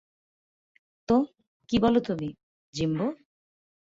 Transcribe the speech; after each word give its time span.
তো, 1.09 1.15
কি 1.69 1.77
বলো 1.79 1.99
তুমি, 1.99 2.29
জিম্বো? 2.73 3.07